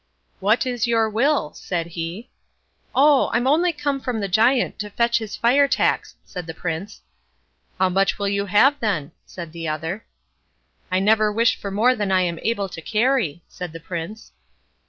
[0.39, 2.31] "What is your will?" said he.
[2.95, 3.29] "Oh!
[3.33, 7.01] I'm only come from the Giant to fetch his fire tax", said the Prince.
[7.77, 10.03] "How much will you have then?" said the other.
[10.89, 14.31] "I never wish for more than I am able to carry", said the Prince.